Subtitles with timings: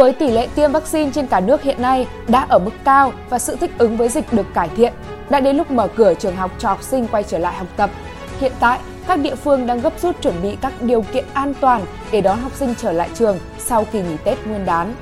[0.00, 3.38] Với tỷ lệ tiêm vaccine trên cả nước hiện nay đã ở mức cao và
[3.38, 4.92] sự thích ứng với dịch được cải thiện,
[5.30, 7.90] đã đến lúc mở cửa trường học cho học sinh quay trở lại học tập.
[8.38, 11.82] Hiện tại, các địa phương đang gấp rút chuẩn bị các điều kiện an toàn
[12.12, 14.94] để đón học sinh trở lại trường sau kỳ nghỉ Tết Nguyên đán.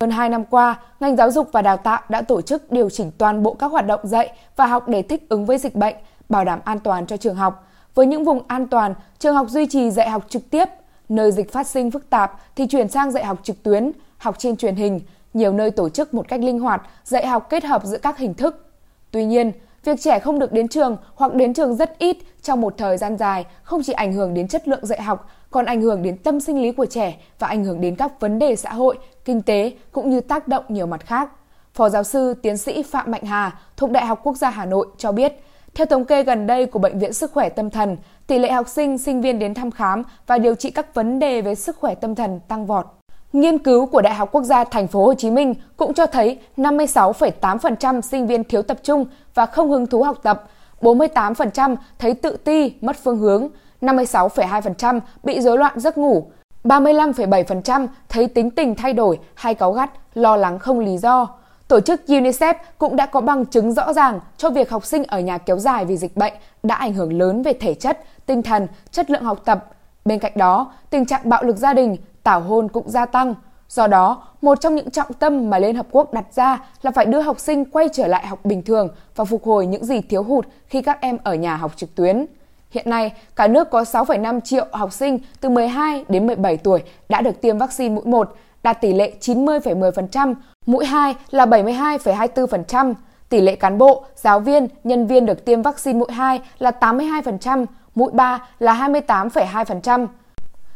[0.00, 3.10] Hơn 2 năm qua, ngành giáo dục và đào tạo đã tổ chức điều chỉnh
[3.18, 5.94] toàn bộ các hoạt động dạy và học để thích ứng với dịch bệnh,
[6.28, 7.68] bảo đảm an toàn cho trường học.
[7.94, 10.68] Với những vùng an toàn, trường học duy trì dạy học trực tiếp,
[11.08, 14.56] nơi dịch phát sinh phức tạp thì chuyển sang dạy học trực tuyến, học trên
[14.56, 15.00] truyền hình,
[15.34, 18.34] nhiều nơi tổ chức một cách linh hoạt, dạy học kết hợp giữa các hình
[18.34, 18.66] thức.
[19.10, 19.52] Tuy nhiên,
[19.84, 23.16] việc trẻ không được đến trường hoặc đến trường rất ít trong một thời gian
[23.16, 26.40] dài không chỉ ảnh hưởng đến chất lượng dạy học, còn ảnh hưởng đến tâm
[26.40, 29.72] sinh lý của trẻ và ảnh hưởng đến các vấn đề xã hội, kinh tế
[29.92, 31.30] cũng như tác động nhiều mặt khác.
[31.74, 34.86] Phó giáo sư tiến sĩ Phạm Mạnh Hà thuộc Đại học Quốc gia Hà Nội
[34.98, 35.43] cho biết,
[35.74, 38.68] theo thống kê gần đây của Bệnh viện Sức khỏe Tâm thần, tỷ lệ học
[38.68, 41.94] sinh, sinh viên đến thăm khám và điều trị các vấn đề về sức khỏe
[41.94, 42.86] tâm thần tăng vọt.
[43.32, 46.38] Nghiên cứu của Đại học Quốc gia Thành phố Hồ Chí Minh cũng cho thấy
[46.56, 50.44] 56,8% sinh viên thiếu tập trung và không hứng thú học tập,
[50.80, 53.48] 48% thấy tự ti, mất phương hướng,
[53.80, 56.26] 56,2% bị rối loạn giấc ngủ,
[56.64, 61.28] 35,7% thấy tính tình thay đổi hay cáu gắt, lo lắng không lý do.
[61.68, 65.20] Tổ chức UNICEF cũng đã có bằng chứng rõ ràng cho việc học sinh ở
[65.20, 68.66] nhà kéo dài vì dịch bệnh đã ảnh hưởng lớn về thể chất, tinh thần,
[68.90, 69.70] chất lượng học tập.
[70.04, 73.34] Bên cạnh đó, tình trạng bạo lực gia đình, tảo hôn cũng gia tăng.
[73.68, 77.04] Do đó, một trong những trọng tâm mà Liên Hợp Quốc đặt ra là phải
[77.04, 80.22] đưa học sinh quay trở lại học bình thường và phục hồi những gì thiếu
[80.22, 82.26] hụt khi các em ở nhà học trực tuyến.
[82.70, 87.20] Hiện nay, cả nước có 6,5 triệu học sinh từ 12 đến 17 tuổi đã
[87.20, 90.34] được tiêm vaccine mũi 1, đạt tỷ lệ 90,10%,
[90.66, 92.94] mũi 2 là 72,24%.
[93.28, 97.66] Tỷ lệ cán bộ, giáo viên, nhân viên được tiêm vaccine mũi 2 là 82%,
[97.94, 100.06] mũi 3 là 28,2%.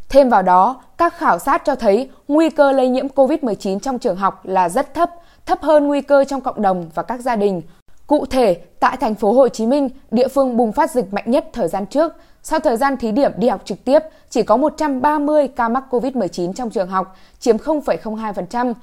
[0.08, 4.16] Thêm vào đó, các khảo sát cho thấy nguy cơ lây nhiễm COVID-19 trong trường
[4.16, 5.10] học là rất thấp,
[5.46, 7.62] thấp hơn nguy cơ trong cộng đồng và các gia đình.
[8.08, 11.48] Cụ thể, tại thành phố Hồ Chí Minh, địa phương bùng phát dịch mạnh nhất
[11.52, 13.98] thời gian trước, sau thời gian thí điểm đi học trực tiếp,
[14.30, 18.74] chỉ có 130 ca mắc COVID-19 trong trường học, chiếm 0,02%.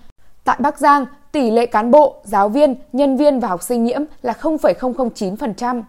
[0.44, 4.02] Tại Bắc Giang, tỷ lệ cán bộ, giáo viên, nhân viên và học sinh nhiễm
[4.22, 5.84] là 0,009%.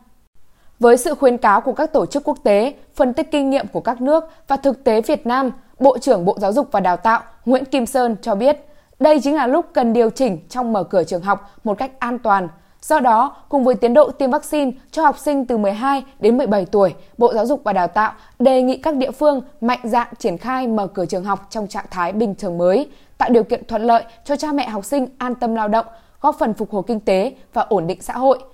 [0.78, 3.80] Với sự khuyến cáo của các tổ chức quốc tế, phân tích kinh nghiệm của
[3.80, 7.22] các nước và thực tế Việt Nam, Bộ trưởng Bộ Giáo dục và Đào tạo
[7.44, 8.56] Nguyễn Kim Sơn cho biết,
[8.98, 12.18] đây chính là lúc cần điều chỉnh trong mở cửa trường học một cách an
[12.18, 12.48] toàn.
[12.88, 16.64] Do đó, cùng với tiến độ tiêm vaccine cho học sinh từ 12 đến 17
[16.64, 20.38] tuổi, Bộ Giáo dục và Đào tạo đề nghị các địa phương mạnh dạn triển
[20.38, 22.88] khai mở cửa trường học trong trạng thái bình thường mới,
[23.18, 25.86] tạo điều kiện thuận lợi cho cha mẹ học sinh an tâm lao động,
[26.20, 28.38] góp phần phục hồi kinh tế và ổn định xã hội–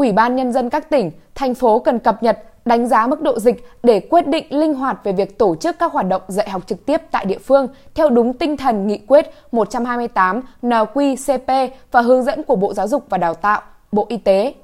[0.00, 3.38] Ủy ban Nhân dân các tỉnh, thành phố cần cập nhật, đánh giá mức độ
[3.38, 6.62] dịch để quyết định linh hoạt về việc tổ chức các hoạt động dạy học
[6.66, 12.22] trực tiếp tại địa phương theo đúng tinh thần nghị quyết 128 NQCP và hướng
[12.22, 13.62] dẫn của Bộ Giáo dục và Đào tạo,
[13.92, 14.54] Bộ Y tế.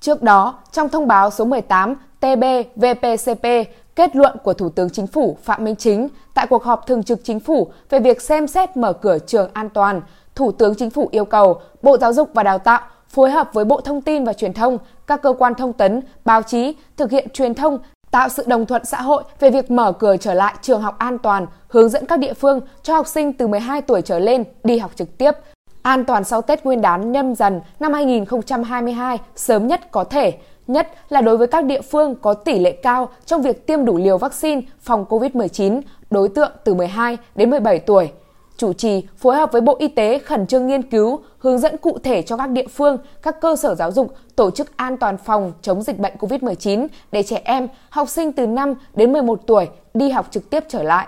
[0.00, 2.44] Trước đó, trong thông báo số 18 TB
[2.76, 3.46] VPCP
[3.96, 7.24] kết luận của Thủ tướng Chính phủ Phạm Minh Chính tại cuộc họp thường trực
[7.24, 10.02] Chính phủ về việc xem xét mở cửa trường an toàn,
[10.34, 12.80] Thủ tướng Chính phủ yêu cầu Bộ Giáo dục và Đào tạo
[13.12, 16.42] phối hợp với Bộ Thông tin và Truyền thông, các cơ quan thông tấn, báo
[16.42, 17.78] chí thực hiện truyền thông
[18.10, 21.18] tạo sự đồng thuận xã hội về việc mở cửa trở lại trường học an
[21.18, 24.78] toàn, hướng dẫn các địa phương cho học sinh từ 12 tuổi trở lên đi
[24.78, 25.30] học trực tiếp,
[25.82, 30.32] an toàn sau Tết Nguyên đán nhâm dần năm 2022 sớm nhất có thể,
[30.66, 33.96] nhất là đối với các địa phương có tỷ lệ cao trong việc tiêm đủ
[33.96, 35.80] liều vaccine phòng COVID-19
[36.10, 38.10] đối tượng từ 12 đến 17 tuổi
[38.62, 41.98] chủ trì phối hợp với Bộ Y tế khẩn trương nghiên cứu, hướng dẫn cụ
[42.02, 45.52] thể cho các địa phương, các cơ sở giáo dục tổ chức an toàn phòng
[45.62, 50.10] chống dịch bệnh COVID-19 để trẻ em, học sinh từ 5 đến 11 tuổi đi
[50.10, 51.06] học trực tiếp trở lại.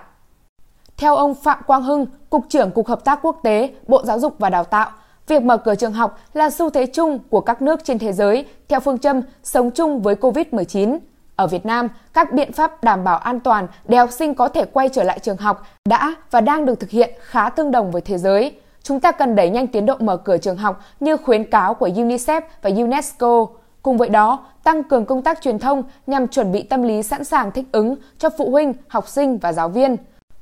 [0.97, 4.35] Theo ông Phạm Quang Hưng, Cục trưởng Cục Hợp tác Quốc tế, Bộ Giáo dục
[4.39, 4.91] và Đào tạo,
[5.27, 8.45] việc mở cửa trường học là xu thế chung của các nước trên thế giới
[8.67, 10.97] theo phương châm sống chung với COVID-19.
[11.35, 14.65] Ở Việt Nam, các biện pháp đảm bảo an toàn để học sinh có thể
[14.65, 18.01] quay trở lại trường học đã và đang được thực hiện khá tương đồng với
[18.01, 18.51] thế giới.
[18.83, 21.87] Chúng ta cần đẩy nhanh tiến độ mở cửa trường học như khuyến cáo của
[21.87, 23.45] UNICEF và UNESCO.
[23.81, 27.23] Cùng với đó, tăng cường công tác truyền thông nhằm chuẩn bị tâm lý sẵn
[27.23, 29.97] sàng thích ứng cho phụ huynh, học sinh và giáo viên.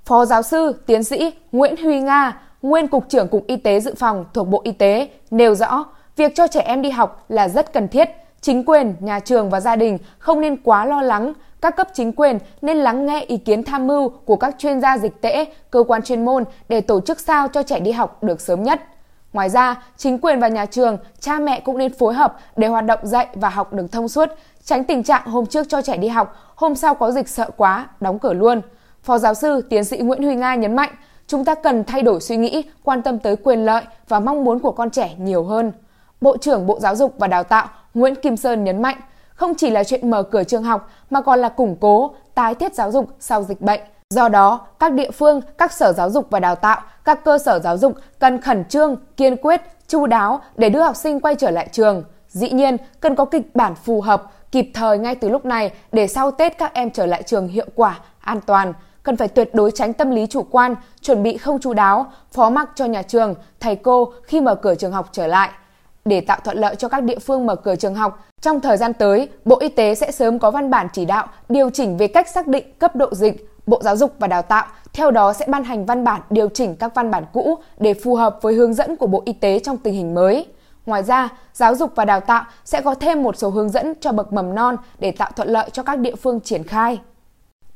[0.05, 3.95] Phó giáo sư, tiến sĩ Nguyễn Huy Nga, nguyên Cục trưởng Cục Y tế Dự
[3.95, 5.85] phòng thuộc Bộ Y tế, nêu rõ
[6.15, 8.09] việc cho trẻ em đi học là rất cần thiết–
[8.43, 11.33] Chính quyền, nhà trường và gia đình không nên quá lo lắng.
[11.61, 14.97] Các cấp chính quyền nên lắng nghe ý kiến tham mưu của các chuyên gia
[14.97, 18.41] dịch tễ, cơ quan chuyên môn để tổ chức sao cho trẻ đi học được
[18.41, 18.81] sớm nhất.
[19.33, 22.85] Ngoài ra, chính quyền và nhà trường, cha mẹ cũng nên phối hợp để hoạt
[22.85, 24.29] động dạy và học được thông suốt,
[24.63, 27.87] tránh tình trạng hôm trước cho trẻ đi học, hôm sau có dịch sợ quá,
[27.99, 28.61] đóng cửa luôn.
[29.03, 30.91] Phó giáo sư tiến sĩ Nguyễn Huy Nga nhấn mạnh,
[31.27, 34.59] chúng ta cần thay đổi suy nghĩ, quan tâm tới quyền lợi và mong muốn
[34.59, 35.71] của con trẻ nhiều hơn.
[36.21, 38.97] Bộ trưởng Bộ Giáo dục và Đào tạo Nguyễn Kim Sơn nhấn mạnh,
[39.35, 42.73] không chỉ là chuyện mở cửa trường học mà còn là củng cố, tái thiết
[42.73, 43.81] giáo dục sau dịch bệnh.
[44.09, 47.59] Do đó, các địa phương, các sở giáo dục và đào tạo, các cơ sở
[47.59, 51.51] giáo dục cần khẩn trương, kiên quyết, chu đáo để đưa học sinh quay trở
[51.51, 52.03] lại trường.
[52.27, 56.07] Dĩ nhiên, cần có kịch bản phù hợp, kịp thời ngay từ lúc này để
[56.07, 58.73] sau Tết các em trở lại trường hiệu quả, an toàn.
[59.03, 62.49] Cần phải tuyệt đối tránh tâm lý chủ quan, chuẩn bị không chu đáo, phó
[62.49, 65.49] mặc cho nhà trường, thầy cô khi mở cửa trường học trở lại.
[66.05, 68.93] Để tạo thuận lợi cho các địa phương mở cửa trường học, trong thời gian
[68.93, 72.29] tới, Bộ Y tế sẽ sớm có văn bản chỉ đạo điều chỉnh về cách
[72.29, 73.49] xác định cấp độ dịch.
[73.67, 76.75] Bộ Giáo dục và Đào tạo theo đó sẽ ban hành văn bản điều chỉnh
[76.75, 79.77] các văn bản cũ để phù hợp với hướng dẫn của Bộ Y tế trong
[79.77, 80.45] tình hình mới.
[80.85, 84.11] Ngoài ra, Giáo dục và Đào tạo sẽ có thêm một số hướng dẫn cho
[84.11, 86.99] bậc mầm non để tạo thuận lợi cho các địa phương triển khai.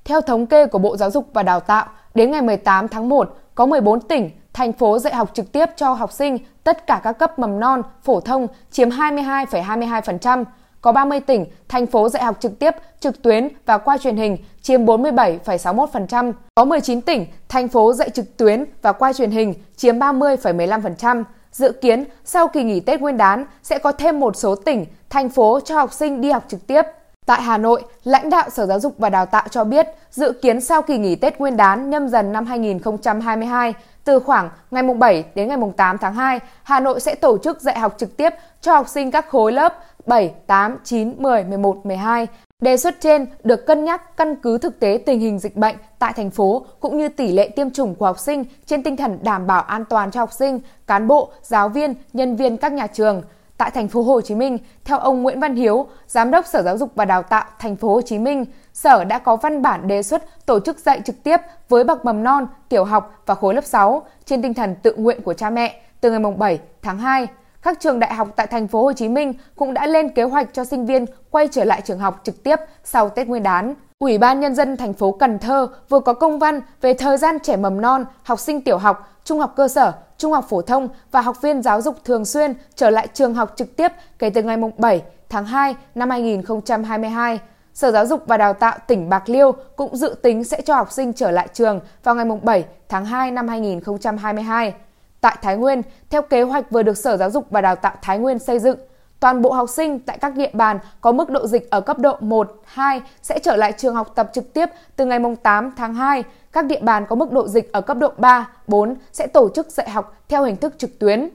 [0.04, 1.86] Theo thống kê của Bộ Giáo dục và Đào tạo,
[2.16, 5.94] đến ngày 18 tháng 1, có 14 tỉnh, thành phố dạy học trực tiếp cho
[5.94, 10.44] học sinh tất cả các cấp mầm non, phổ thông chiếm 22,22%,
[10.82, 14.38] có 30 tỉnh, thành phố dạy học trực tiếp, trực tuyến và qua truyền hình
[14.62, 20.00] chiếm 47,61%, có 19 tỉnh, thành phố dạy trực tuyến và qua truyền hình chiếm
[20.00, 21.24] 30,15%.
[21.52, 25.30] Dự kiến sau kỳ nghỉ Tết Nguyên đán sẽ có thêm một số tỉnh, thành
[25.30, 26.82] phố cho học sinh đi học trực tiếp.
[27.26, 30.62] Tại Hà Nội, lãnh đạo Sở Giáo dục và Đào tạo cho biết, dự kiến
[30.62, 33.74] sau kỳ nghỉ Tết Nguyên đán nhâm dần năm 2022,
[34.08, 37.80] từ khoảng ngày 7 đến ngày 8 tháng 2, Hà Nội sẽ tổ chức dạy
[37.80, 39.74] học trực tiếp cho học sinh các khối lớp
[40.06, 42.28] 7, 8, 9, 10, 11, 12.
[42.62, 46.14] Đề xuất trên được cân nhắc căn cứ thực tế tình hình dịch bệnh tại
[46.16, 49.48] thành phố cũng như tỷ lệ tiêm chủng của học sinh trên tinh thần đảm
[49.48, 53.22] bảo an toàn cho học sinh, cán bộ, giáo viên, nhân viên các nhà trường.
[53.58, 56.78] Tại thành phố Hồ Chí Minh, theo ông Nguyễn Văn Hiếu, Giám đốc Sở Giáo
[56.78, 60.04] dục và Đào tạo thành phố Hồ Chí Minh, Sở đã có văn bản đề
[60.04, 61.38] xuất tổ chức dạy trực tiếp
[61.70, 65.22] với bậc mầm non, tiểu học và khối lớp 6 trên tinh thần tự nguyện
[65.22, 67.28] của cha mẹ từ ngày 7 tháng 2
[67.62, 70.48] các trường đại học tại thành phố Hồ Chí Minh cũng đã lên kế hoạch
[70.54, 73.74] cho sinh viên quay trở lại trường học trực tiếp sau Tết Nguyên đán.
[74.00, 77.40] Ủy ban nhân dân thành phố Cần Thơ vừa có công văn về thời gian
[77.40, 80.90] trẻ mầm non, học sinh tiểu học, trung học cơ sở, trung học phổ thông
[81.12, 84.44] và học viên giáo dục thường xuyên trở lại trường học trực tiếp kể từ
[84.44, 87.40] ngày 7 tháng 2 năm 2022.
[87.74, 90.92] Sở Giáo dục và Đào tạo tỉnh Bạc Liêu cũng dự tính sẽ cho học
[90.92, 94.74] sinh trở lại trường vào ngày 7 tháng 2 năm 2022.
[95.22, 98.20] Tại Thái Nguyên, theo kế hoạch vừa được Sở Giáo dục và Đào tạo Thái
[98.20, 98.78] Nguyên xây dựng,
[99.20, 102.18] toàn bộ học sinh tại các địa bàn có mức độ dịch ở cấp độ
[102.20, 106.24] 1, 2 sẽ trở lại trường học tập trực tiếp từ ngày 8 tháng 2.
[106.52, 109.72] Các địa bàn có mức độ dịch ở cấp độ 3, 4 sẽ tổ chức
[109.72, 111.30] dạy học theo hình thức trực tuyến.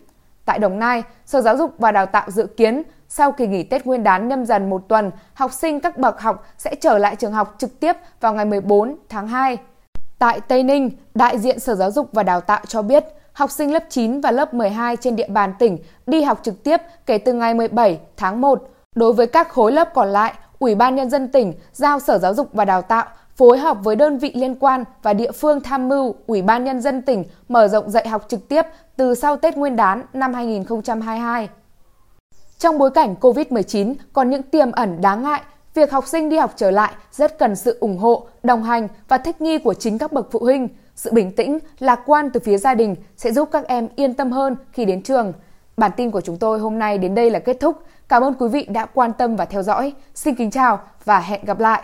[0.44, 3.86] Tại Đồng Nai, Sở Giáo dục và Đào tạo dự kiến sau kỳ nghỉ Tết
[3.86, 7.32] Nguyên đán nhâm dần một tuần, học sinh các bậc học sẽ trở lại trường
[7.32, 9.58] học trực tiếp vào ngày 14 tháng 2.
[10.18, 13.72] Tại Tây Ninh, đại diện Sở Giáo dục và Đào tạo cho biết, học sinh
[13.72, 17.32] lớp 9 và lớp 12 trên địa bàn tỉnh đi học trực tiếp kể từ
[17.32, 18.68] ngày 17 tháng 1.
[18.94, 22.34] Đối với các khối lớp còn lại, Ủy ban Nhân dân tỉnh giao Sở Giáo
[22.34, 23.06] dục và Đào tạo
[23.36, 26.80] phối hợp với đơn vị liên quan và địa phương tham mưu Ủy ban Nhân
[26.80, 28.62] dân tỉnh mở rộng dạy học trực tiếp
[28.96, 31.48] từ sau Tết Nguyên đán năm 2022.
[32.58, 35.42] Trong bối cảnh COVID-19 còn những tiềm ẩn đáng ngại,
[35.74, 39.18] việc học sinh đi học trở lại rất cần sự ủng hộ, đồng hành và
[39.18, 42.58] thích nghi của chính các bậc phụ huynh– sự bình tĩnh, lạc quan từ phía
[42.58, 45.32] gia đình sẽ giúp các em yên tâm hơn khi đến trường.
[45.76, 47.82] Bản tin của chúng tôi hôm nay đến đây là kết thúc.
[48.08, 49.92] Cảm ơn quý vị đã quan tâm và theo dõi.
[50.14, 51.82] Xin kính chào và hẹn gặp lại.